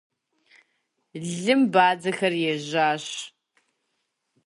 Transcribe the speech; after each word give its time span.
Лым 1.39 1.61
бадзэхэр 1.73 2.33
ежащ. 2.53 3.05